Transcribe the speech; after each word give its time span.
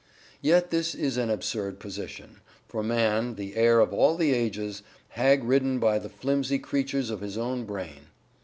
"Yet 0.41 0.71
this 0.71 0.95
is 0.95 1.15
an 1.17 1.29
absurd 1.29 1.77
position 1.79 2.41
for 2.67 2.81
man, 2.81 3.35
the 3.35 3.55
heir 3.55 3.79
of 3.79 3.93
all 3.93 4.17
the 4.17 4.33
ages: 4.33 4.81
hag 5.09 5.43
ridden 5.43 5.77
by 5.77 5.99
the 5.99 6.09
flimsy 6.09 6.57
creatures 6.57 7.11
of 7.11 7.21
his 7.21 7.37
own 7.37 7.65
brain. 7.65 8.07